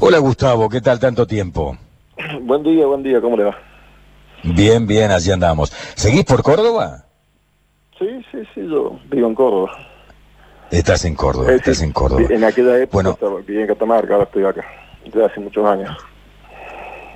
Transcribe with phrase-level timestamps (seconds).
[0.00, 1.76] Hola Gustavo, ¿qué tal tanto tiempo?
[2.42, 3.56] Buen día, buen día, ¿cómo le va?
[4.42, 5.72] Bien, bien, allí andamos.
[5.94, 7.04] ¿Seguís por Córdoba?
[7.98, 9.72] Sí, sí, sí, yo vivo en Córdoba.
[10.70, 12.22] Estás en Córdoba, Eh, estás sí, en Córdoba.
[12.28, 13.10] En aquella época Bueno.
[13.10, 14.64] estaba, en Catamarca, ahora estoy acá,
[15.04, 15.96] desde hace muchos años.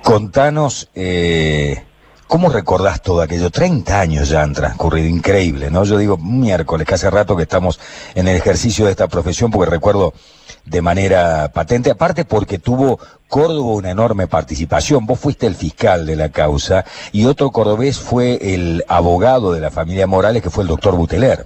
[0.03, 1.83] Contanos, eh,
[2.27, 3.49] ¿cómo recordás todo aquello?
[3.51, 5.83] 30 años ya han transcurrido, increíble, ¿no?
[5.83, 7.79] Yo digo miércoles, que hace rato que estamos
[8.15, 10.13] en el ejercicio de esta profesión, porque recuerdo
[10.69, 15.05] de manera patente, aparte porque tuvo Córdoba una enorme participación.
[15.05, 19.71] Vos fuiste el fiscal de la causa y otro cordobés fue el abogado de la
[19.71, 21.45] familia Morales, que fue el doctor Buteler.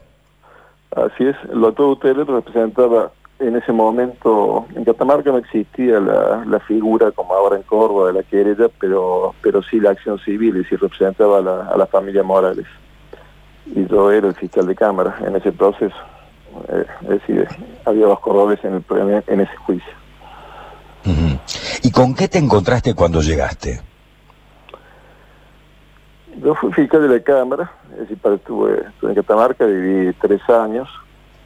[0.96, 6.60] Así es, el doctor Uteler representaba en ese momento, en Catamarca no existía la, la
[6.60, 10.64] figura como ahora en Córdoba de la querella, pero, pero sí la acción civil, y
[10.66, 12.68] sí representaba a la, a la familia Morales.
[13.66, 15.96] Y yo era el fiscal de Cámara en ese proceso.
[16.70, 17.48] Eh, es decir,
[17.86, 19.94] había dos cordobeses en, el, en ese juicio.
[21.82, 23.82] ¿Y con qué te encontraste cuando llegaste?
[26.42, 30.90] Yo fui fiscal de la Cámara, es decir, estuve en Catamarca, viví tres años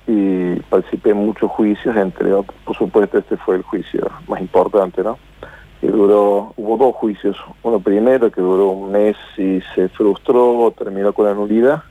[0.06, 5.04] y participé en muchos juicios, entre otros, por supuesto este fue el juicio más importante,
[5.04, 5.18] ¿no?
[5.82, 11.12] Que duró, hubo dos juicios, uno primero que duró un mes y se frustró, terminó
[11.12, 11.84] con la nulidad,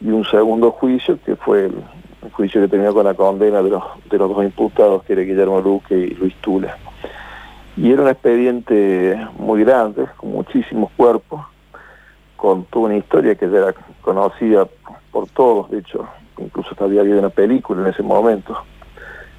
[0.00, 1.82] y un segundo juicio que fue el,
[2.22, 5.22] el juicio que terminó con la condena de los, de los dos imputados, que era
[5.22, 6.76] Guillermo Luque y Luis Tula.
[7.76, 11.44] Y era un expediente muy grande, con muchísimos cuerpos,
[12.36, 14.66] con toda una historia que ya era conocida
[15.12, 16.06] por todos, de hecho,
[16.38, 18.56] incluso hasta había habido una película en ese momento,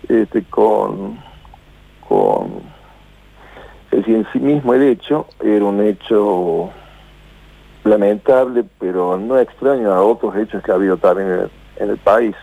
[0.07, 1.19] este, con,
[2.07, 2.61] con,
[3.91, 6.69] es decir, en sí mismo el hecho era un hecho
[7.83, 12.35] lamentable, pero no extraño a otros hechos que ha habido también en el país.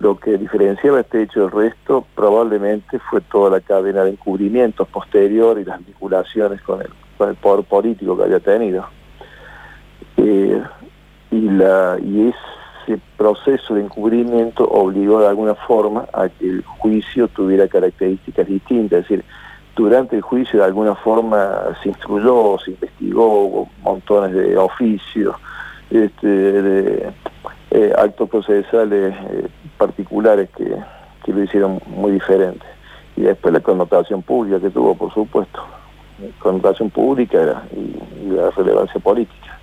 [0.00, 5.58] Lo que diferenciaba este hecho del resto probablemente fue toda la cadena de encubrimientos posterior
[5.58, 8.86] y las vinculaciones con el, con el poder político que había tenido.
[10.16, 10.62] Eh,
[11.30, 17.28] y, la, y ese proceso de encubrimiento obligó de alguna forma a que el juicio
[17.28, 19.24] tuviera características distintas, es decir,
[19.76, 25.36] durante el juicio de alguna forma se instruyó, se investigó, hubo montones de oficios,
[25.90, 27.12] este, de
[27.70, 29.46] eh, actos procesales eh,
[29.80, 30.76] particulares que,
[31.24, 32.66] que lo hicieron muy diferente.
[33.16, 35.60] Y después la connotación pública que tuvo, por supuesto,
[36.38, 39.58] connotación pública y, y la relevancia política.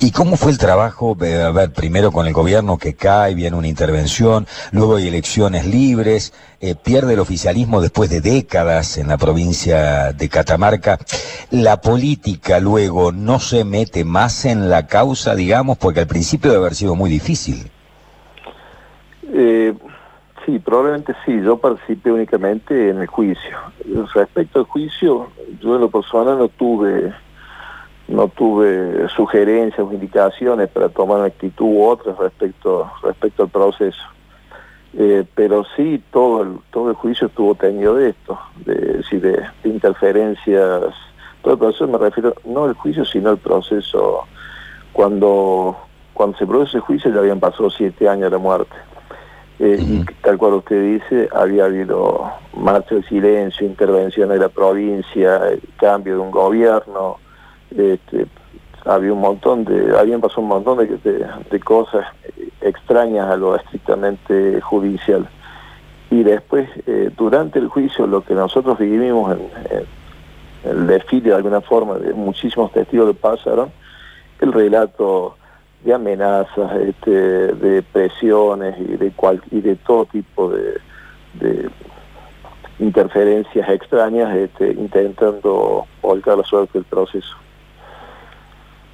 [0.00, 1.16] ¿Y cómo fue el trabajo?
[1.20, 6.34] A ver, primero con el gobierno que cae, viene una intervención, luego hay elecciones libres,
[6.60, 10.98] eh, pierde el oficialismo después de décadas en la provincia de Catamarca.
[11.50, 16.62] La política luego no se mete más en la causa, digamos, porque al principio debe
[16.62, 17.70] haber sido muy difícil.
[19.32, 19.74] Eh,
[20.44, 21.40] sí, probablemente sí.
[21.42, 23.56] Yo participé únicamente en el juicio.
[24.14, 25.28] Respecto al juicio,
[25.60, 27.12] yo en lo personal no tuve
[28.08, 34.02] no tuve sugerencias o indicaciones para tomar una actitud u otra respecto respecto al proceso.
[34.98, 40.94] Eh, pero sí todo el todo el juicio estuvo teñido de esto, de, de interferencias.
[41.42, 44.24] Todo el proceso me refiero no al juicio, sino al proceso
[44.92, 45.76] cuando
[46.14, 48.74] cuando se produce el juicio ya habían pasado siete años de la muerte.
[49.58, 55.48] Eh, Y tal cual usted dice, había habido marcha de silencio, intervención de la provincia,
[55.48, 57.16] el cambio de un gobierno,
[57.76, 58.26] este,
[58.84, 62.06] había un montón de, habían pasado un montón de, de- de cosas
[62.60, 65.26] extrañas a lo estrictamente judicial.
[66.10, 69.40] Y después, eh, durante el juicio, lo que nosotros vivimos en,
[69.70, 73.70] en el desfile de alguna forma de muchísimos testigos que pasaron,
[74.40, 75.36] el relato
[75.84, 80.80] de amenazas, este, de presiones y de cual, y de todo tipo de,
[81.34, 81.70] de
[82.78, 87.36] interferencias extrañas, este, intentando volcar la suerte del proceso.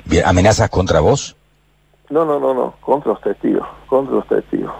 [0.05, 1.37] Bien, ¿Amenazas contra vos?
[2.11, 4.73] No, no, no, no, contra los testigos, contra los testigos,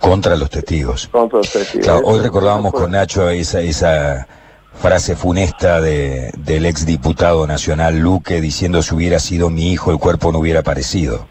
[0.00, 1.08] Contra los testigos.
[1.08, 1.86] contra los testigos.
[1.86, 4.26] Claro, hoy recordábamos con Nacho esa, esa
[4.72, 9.98] frase funesta de, del ex diputado nacional Luque diciendo si hubiera sido mi hijo el
[9.98, 11.26] cuerpo no hubiera aparecido.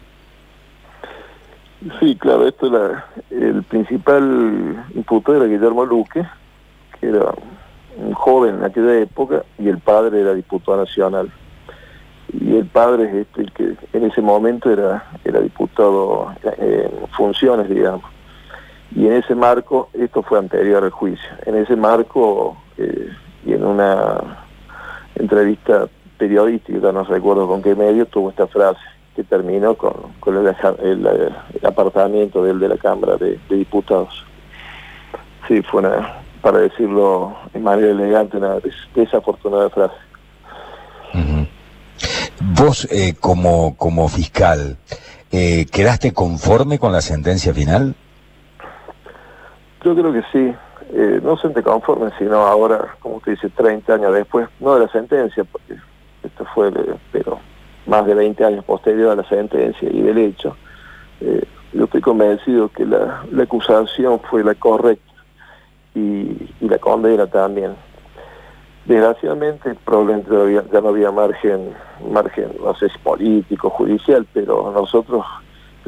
[1.98, 6.26] Sí, claro, esto era el principal imputado era Guillermo Luque,
[7.00, 7.32] que era
[7.96, 11.30] un joven en aquella época, y el padre era diputado nacional.
[12.38, 17.70] Y el padre es este, el que en ese momento era, era diputado en funciones,
[17.70, 18.04] digamos.
[18.94, 23.08] Y en ese marco, esto fue anterior al juicio, en ese marco eh,
[23.46, 24.20] y en una
[25.14, 25.88] entrevista
[26.18, 28.80] periodística, no recuerdo con qué medio, tuvo esta frase
[29.20, 30.46] que terminó con, con el,
[30.82, 34.24] el- el apartamiento de él de la Cámara de, de Diputados.
[35.46, 38.56] Sí, fue una, para decirlo de manera elegante, una
[38.94, 39.94] desafortunada frase.
[42.42, 44.78] Vos, eh, como, como fiscal,
[45.30, 47.94] eh, ¿quedaste conforme con la sentencia final?
[49.84, 50.54] Yo creo que sí.
[50.92, 54.92] Eh, no se conforme, sino ahora, como usted dice, 30 años después, no de la
[54.92, 55.74] sentencia, porque
[56.22, 56.72] esto fue,
[57.12, 57.38] pero
[57.90, 60.56] más de 20 años posterior a la sentencia y del hecho,
[61.20, 61.42] eh,
[61.72, 65.12] yo estoy convencido que la, acusación fue la correcta
[65.94, 67.74] y, la condena también.
[68.86, 70.30] Desgraciadamente, probablemente
[70.72, 71.74] ya no había margen,
[72.10, 75.24] margen, no sé si político, judicial, pero nosotros,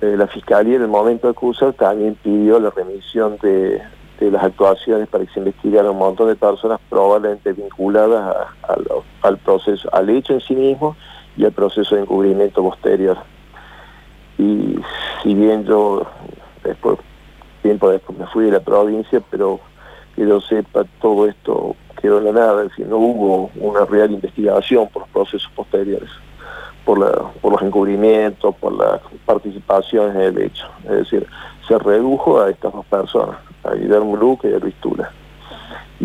[0.00, 3.80] eh, la Fiscalía en el momento de acusar también pidió la remisión de,
[4.20, 8.46] las actuaciones para que se investigara un montón de personas probablemente vinculadas
[9.22, 10.96] al proceso, al hecho en sí mismo
[11.36, 13.18] y al proceso de encubrimiento posterior.
[14.38, 14.76] Y
[15.22, 16.06] si bien yo
[16.64, 16.98] después,
[17.62, 19.60] tiempo después me fui de la provincia, pero
[20.14, 24.10] que yo sepa, todo esto quedó en la nada, es decir, no hubo una real
[24.10, 26.10] investigación por los procesos posteriores,
[26.84, 30.66] por, la, por los encubrimientos, por las participaciones en el hecho.
[30.84, 31.26] Es decir,
[31.66, 35.10] se redujo a estas dos personas, a Guillermo Luque y a Luis Tula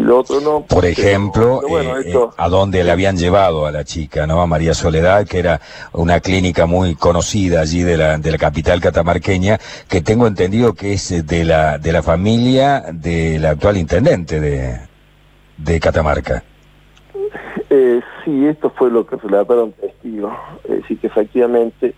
[0.06, 0.62] otro no.
[0.62, 4.42] Por ejemplo, eh, eh, a dónde le habían llevado a la chica, ¿no?
[4.42, 5.60] A María Soledad, que era
[5.94, 10.94] una clínica muy conocida allí de la, de la capital catamarqueña, que tengo entendido que
[10.94, 14.80] es de la, de la familia del actual intendente de,
[15.58, 16.44] de Catamarca.
[17.70, 20.34] Eh, sí, esto fue lo que relataron testigos.
[20.64, 21.96] Es decir, que efectivamente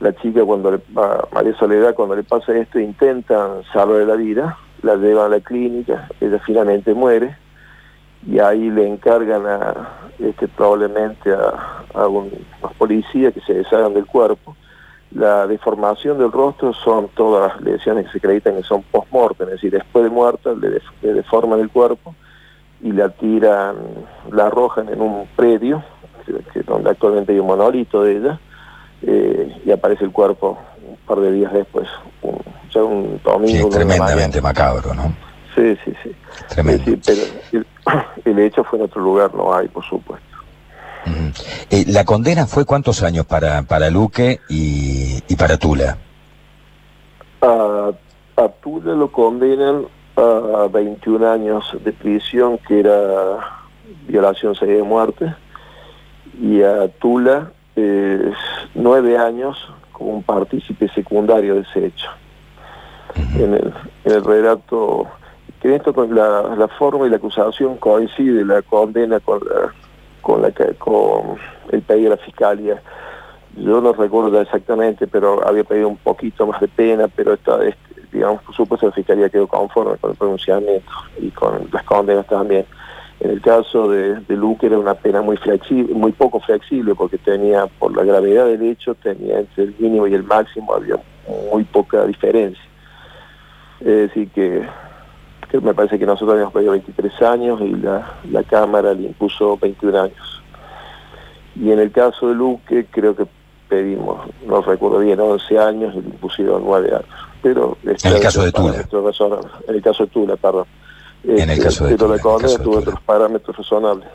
[0.00, 4.58] la chica, cuando le, a María Soledad, cuando le pasa esto, intentan salvarle la vida
[4.82, 7.36] la llevan a la clínica, ella finalmente muere
[8.26, 9.42] y ahí le encargan
[10.18, 12.30] este probablemente a, a un
[12.78, 14.56] policía que se deshagan del cuerpo.
[15.14, 19.54] La deformación del rostro son todas las lesiones que se acreditan que son post-mortem, es
[19.54, 20.80] decir, después de muerta le,
[21.12, 22.14] deforman el cuerpo
[22.80, 23.76] y la tiran,
[24.30, 25.82] la arrojan en un predio,
[26.66, 28.40] donde actualmente hay un monolito de ella,
[29.02, 30.58] eh, y aparece el cuerpo
[30.88, 31.88] un par de días después,
[32.80, 33.68] un, un domingo.
[33.68, 35.14] tremendamente macabro, ¿no?
[35.54, 36.10] Sí, sí, sí.
[36.48, 36.84] Tremendo.
[37.04, 37.22] pero
[38.24, 40.26] el, hecho fue en otro lugar, no hay, por supuesto.
[41.70, 45.98] Eh, ¿La condena fue cuántos años para, para Luque y, para Tula?
[47.40, 47.90] A,
[48.36, 49.86] a, Tula lo condenan
[50.16, 53.64] a 21 años de prisión, que era
[54.06, 55.34] violación seguida de muerte,
[56.40, 58.32] y a Tula eh,
[58.74, 59.58] nueve años
[59.90, 62.08] como un partícipe secundario de ese hecho
[63.36, 63.74] en el,
[64.04, 65.06] en el relato,
[65.60, 69.40] que esto con la, forma y la acusación coincide, la condena con
[70.22, 72.82] con, el pedido de la fiscalía.
[73.56, 77.58] Yo no recuerdo exactamente, pero había pedido un poquito más de pena, pero esta,
[78.10, 82.64] digamos, por supuesto la fiscalía quedó conforme con el pronunciamiento y con las condenas también.
[83.20, 87.18] En el caso de, de Luque era una pena muy flexible, muy poco flexible, porque
[87.18, 90.96] tenía, por la gravedad del hecho, tenía entre el mínimo y el máximo había
[91.52, 92.71] muy poca diferencia.
[93.84, 94.62] Es decir, que,
[95.60, 100.02] me parece que nosotros habíamos pedido 23 años y la, la Cámara le impuso 21
[100.02, 100.42] años.
[101.56, 103.26] Y en el caso de Luque creo que
[103.68, 107.08] pedimos, no recuerdo bien, 11 años y le impusieron 9 años.
[107.42, 108.74] Pero en el caso de Tula.
[109.66, 110.66] En el caso de Tula, perdón.
[111.24, 112.16] En el caso de Tula.
[112.22, 114.08] Pero la tuvo otros parámetros razonables.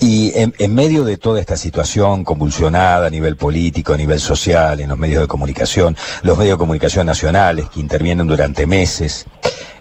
[0.00, 4.88] Y en, medio de toda esta situación convulsionada a nivel político, a nivel social, en
[4.88, 9.24] los medios de comunicación, los medios de comunicación nacionales que intervienen durante meses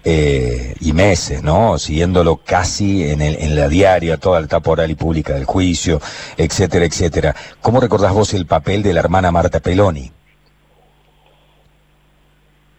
[0.05, 1.77] eh, y meses, ¿no?
[1.77, 5.99] Siguiéndolo casi en, el, en la diaria, toda la etapa oral y pública del juicio,
[6.37, 7.35] etcétera, etcétera.
[7.61, 10.11] ¿Cómo recordás vos el papel de la hermana Marta Peloni?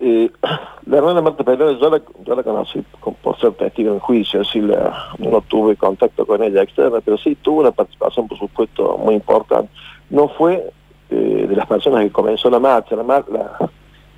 [0.86, 2.02] La hermana Marta Peloni, yo la,
[2.34, 2.84] la conocí
[3.22, 7.60] por ser testigo en juicio, así no tuve contacto con ella externa, pero sí tuvo
[7.60, 9.70] una participación, por supuesto, muy importante.
[10.10, 10.70] No fue
[11.08, 13.24] eh, de las personas que comenzó la marcha, la,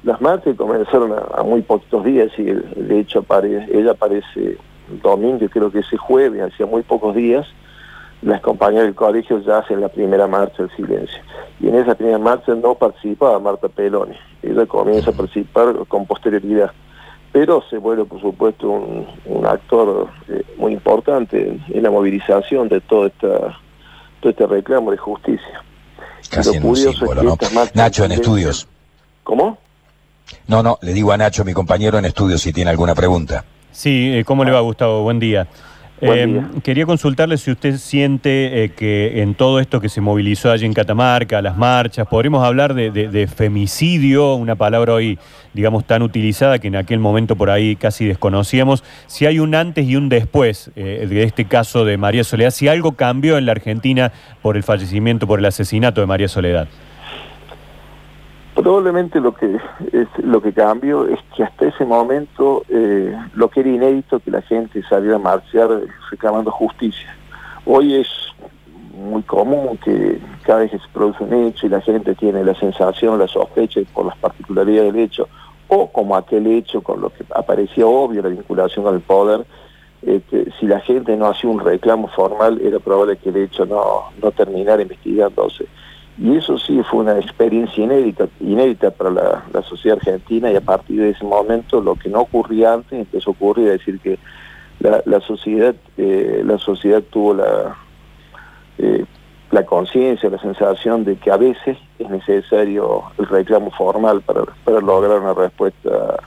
[0.03, 3.25] las marchas comenzaron a, muy poquitos días y de hecho
[3.73, 4.57] ella aparece
[5.03, 7.47] domingo, creo que ese jueves, hacía muy pocos días,
[8.27, 11.19] las compañeras del colegio ya hacen la primera marcha del silencio.
[11.61, 16.73] Y en esa primera marcha no participaba Marta Peloni, ella comienza a participar con posterioridad.
[17.31, 23.07] Pero se vuelve, por supuesto, un, actor eh, muy importante en, la movilización de todo,
[23.07, 23.59] esta,
[24.21, 25.63] todo este reclamo de justicia.
[26.29, 27.37] Casi ¿no?
[27.75, 28.67] Nacho, en estudios.
[29.23, 29.59] ¿Cómo?
[30.49, 33.45] No, no, le digo a Nacho, mi compañero en estudios, si tiene alguna pregunta.
[33.71, 35.03] Sí, eh, ¿cómo le va, Gustavo?
[35.03, 35.47] Buen día.
[35.99, 40.67] Eh, quería consultarle si usted siente eh, que en todo esto que se movilizó allí
[40.67, 45.19] en Catamarca, las marchas, podríamos hablar de, femicidio, una palabra hoy,
[45.55, 49.87] digamos, tan utilizada que en aquel momento por ahí casi desconocíamos, si hay un antes
[49.87, 53.53] y un después eh, de este caso de María Soledad, si algo cambió en la
[53.53, 54.13] Argentina
[54.43, 56.69] por el fallecimiento, por el asesinato de María Soledad.
[58.67, 59.61] Probablemente lo que
[59.93, 64.33] es, lo que cambió es que hasta ese momento eh, lo que era inédito que
[64.33, 65.69] la gente saliera a marchar
[66.11, 67.17] reclamando justicia.
[67.65, 68.09] Hoy es
[68.93, 72.57] muy común que cada vez que se produce un hecho y la gente tiene la
[72.57, 75.29] sensación, la sospecha por las particularidades del hecho,
[75.69, 79.47] o como aquel hecho con lo que aparecía obvio la vinculación con el poder,
[80.03, 84.07] este, si la gente no hacía un reclamo formal era probable que el hecho no,
[84.21, 85.67] no terminara investigándose.
[86.19, 91.01] Y eso sí fue una experiencia inédita, inédita para la, sociedad argentina y a partir
[91.01, 94.19] de ese momento lo que no ocurría antes empezó a ocurrir, es decir, que
[94.79, 97.77] la, sociedad, eh, la sociedad tuvo la,
[98.79, 99.05] eh,
[99.51, 104.81] la conciencia, la sensación de que a veces es necesario el reclamo formal para, para
[104.81, 106.21] lograr una respuesta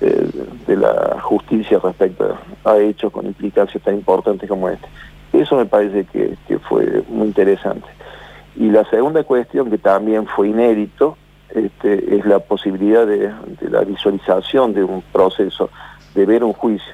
[0.00, 0.28] eh,
[0.66, 4.88] de la justicia respecto a hechos con implicancias tan importantes como este.
[5.32, 7.88] Eso me parece que fue muy interesante.
[8.56, 11.16] Y la segunda cuestión, que también fue inédito,
[11.54, 13.30] este, es la posibilidad de,
[13.68, 15.70] la visualización de un proceso,
[16.14, 16.92] de ver un juicio,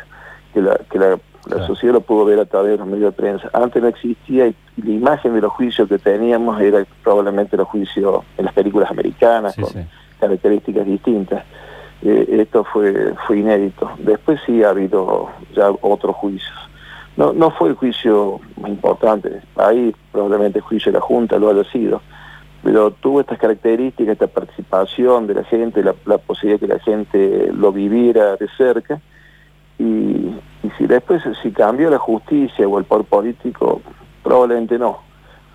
[0.52, 1.18] que la, que la,
[1.66, 3.48] sociedad lo pudo ver a través de los medios de prensa.
[3.54, 8.22] Antes no existía y la imagen de los juicios que teníamos era probablemente los juicios
[8.36, 9.86] en las películas americanas, con
[10.20, 11.44] características distintas.
[12.02, 13.90] Eh, esto fue, fue inédito.
[13.98, 16.54] Después sí ha habido ya otros juicios.
[17.16, 21.50] No, no fue el juicio más importante, ahí probablemente el juicio de la Junta lo
[21.50, 22.00] haya sido,
[22.62, 27.52] pero tuvo estas características, esta participación de la gente, la, posibilidad de que la gente
[27.52, 29.00] lo viviera de cerca,
[29.78, 30.34] y,
[30.76, 33.80] si después si cambió la justicia o el poder político,
[34.22, 34.98] probablemente no,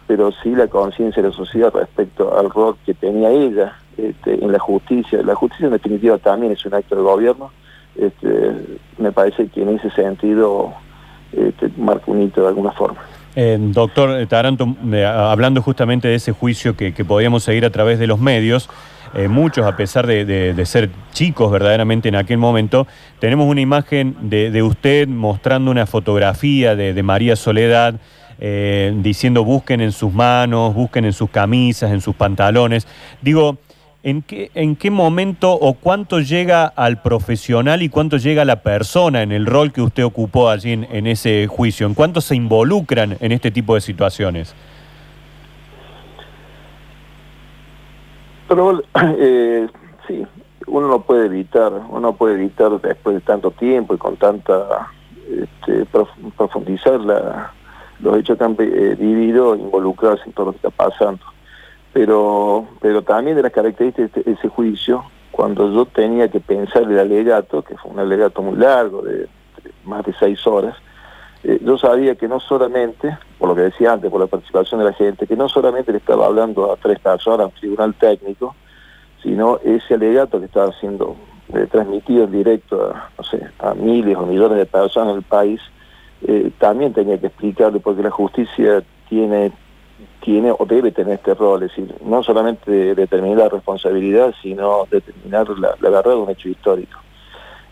[0.08, 4.52] pero sí la conciencia de la sociedad respecto al rol que tenía ella este, en
[4.52, 5.22] la justicia.
[5.24, 7.52] La justicia en definitiva también es un acto de gobierno,
[7.96, 10.74] este, me parece que en ese sentido
[11.36, 13.00] este, marca un hito de alguna forma.
[13.36, 14.76] Eh, doctor Taranto,
[15.06, 18.70] hablando justamente de ese juicio que, podíamos seguir a través de los medios,
[19.16, 22.88] eh, muchos, a pesar de, ser chicos verdaderamente en aquel momento,
[23.20, 27.96] tenemos una imagen de, usted mostrando una fotografía de, María Soledad,
[28.40, 32.88] eh, diciendo busquen en sus manos, busquen en sus camisas, en sus pantalones.
[33.22, 33.58] Digo,
[34.06, 38.62] ¿En qué, ¿En qué momento o cuánto llega al profesional y cuánto llega a la
[38.62, 41.88] persona en el rol que usted ocupó allí en, ese juicio?
[41.88, 44.54] ¿En cuánto se involucran en este tipo de situaciones?
[48.50, 48.84] Pero
[49.20, 49.70] eh,
[50.06, 50.28] sí,
[50.68, 54.90] uno no puede evitar, uno puede evitar después de tanto tiempo y con tanta
[55.32, 55.86] este,
[56.36, 57.00] profundizar
[58.02, 61.33] los hechos que han eh, vivido, involucrarse en todo lo que está pasando
[61.94, 67.00] pero, pero también de las características de ese juicio, cuando yo tenía que pensar el
[67.00, 69.28] alegato, que fue un alegato muy largo, de,
[69.86, 70.76] más de seis horas,
[71.44, 74.88] eh, yo sabía que no solamente, por lo que decía antes, por la participación de
[74.88, 78.56] la gente, que no solamente le estaba hablando a tres personas, a un tribunal técnico,
[79.22, 81.16] sino ese alegato que estaba siendo
[81.54, 85.24] eh, transmitido en directo a, no sé, a miles o millones de personas en el
[85.24, 85.62] país,
[86.26, 89.52] eh, también tenía que explicarle porque la justicia tiene
[90.22, 95.48] tiene o debe tener este rol, es decir, no solamente determinar la responsabilidad, sino determinar
[95.60, 97.00] la, verdad de un hecho histórico.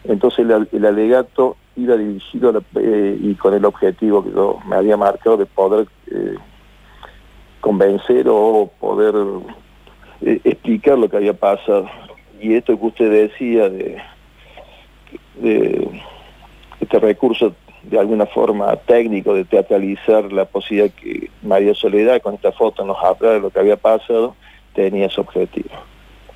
[0.03, 5.37] Entonces el, alegato iba dirigido eh, y con el objetivo que yo me había marcado
[5.37, 6.35] de poder eh,
[7.61, 9.15] convencer o poder
[10.21, 11.87] eh, explicar lo que había pasado.
[12.41, 14.01] Y esto que usted decía de,
[15.35, 16.01] de
[16.79, 22.51] este recurso de alguna forma técnico de teatralizar la posibilidad que María Soledad con esta
[22.51, 24.35] foto nos habla de lo que había pasado,
[24.73, 25.69] tenía ese objetivo.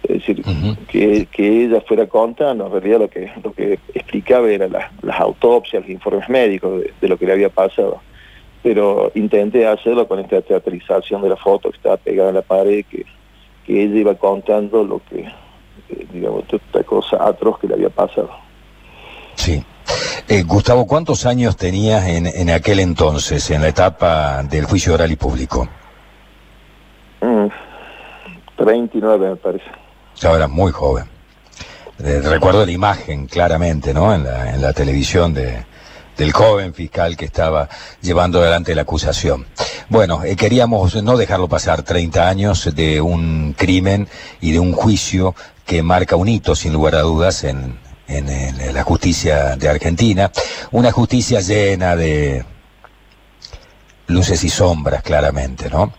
[0.03, 0.43] Es decir,
[0.87, 5.89] que, ella fuera contando, en realidad lo que, lo que explicaba era las autopsias, los
[5.89, 8.01] informes médicos de, lo que le había pasado.
[8.61, 12.85] Pero intenté hacerlo con esta teatralización de la foto que estaba pegada en la pared,
[12.89, 13.05] que,
[13.65, 18.29] que ella iba contando lo que, eh, digamos, esta cosa atroz que le había pasado.
[19.35, 19.63] Sí.
[20.27, 25.11] Eh, Gustavo, ¿cuántos años tenías en, en, aquel entonces, en la etapa del juicio oral
[25.11, 25.67] y público?
[28.57, 29.65] 39 mm, me parece.
[30.23, 31.05] Ahora muy joven.
[31.99, 34.15] Eh, recuerdo la imagen claramente, ¿no?
[34.15, 35.63] En la, en la televisión de,
[36.17, 37.69] del joven fiscal que estaba
[38.01, 39.45] llevando adelante la acusación.
[39.89, 44.07] Bueno, eh, queríamos no dejarlo pasar 30 años de un crimen
[44.41, 45.35] y de un juicio
[45.67, 47.77] que marca un hito, sin lugar a dudas, en,
[48.07, 50.31] en, la justicia de Argentina,
[50.71, 52.45] una justicia llena de
[54.07, 55.93] luces y sombras, claramente, ¿no?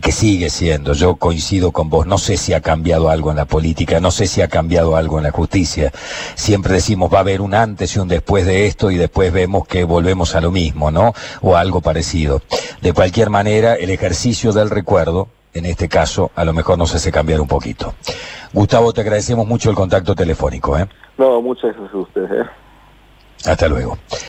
[0.00, 3.46] que sigue siendo, yo coincido con vos, no sé si ha cambiado algo en la
[3.46, 5.90] política, no sé si ha cambiado algo en la justicia.
[6.34, 9.66] Siempre decimos va a haber un antes y un después de esto y después vemos
[9.66, 11.14] que volvemos a lo mismo, ¿no?
[11.40, 12.42] O algo parecido.
[12.82, 17.10] De cualquier manera, el ejercicio del recuerdo, en este caso, a lo mejor nos hace
[17.10, 17.94] cambiar un poquito.
[18.52, 20.86] Gustavo, te agradecemos mucho el contacto telefónico, ¿eh?
[21.18, 22.50] No, muchas gracias a ustedes, ¿eh?
[23.46, 23.98] Hasta luego.